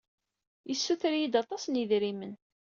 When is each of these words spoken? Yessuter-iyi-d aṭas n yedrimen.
Yessuter-iyi-d 0.69 1.35
aṭas 1.41 1.63
n 1.67 1.79
yedrimen. 1.79 2.33